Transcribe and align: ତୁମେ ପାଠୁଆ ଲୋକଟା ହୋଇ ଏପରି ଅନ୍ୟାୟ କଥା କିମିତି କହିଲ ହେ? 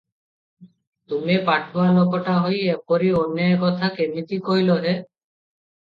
ତୁମେ 1.11 1.35
ପାଠୁଆ 1.49 1.85
ଲୋକଟା 1.97 2.37
ହୋଇ 2.45 2.63
ଏପରି 2.77 3.11
ଅନ୍ୟାୟ 3.21 3.61
କଥା 3.65 3.91
କିମିତି 3.99 4.41
କହିଲ 4.49 4.83
ହେ? 4.87 4.95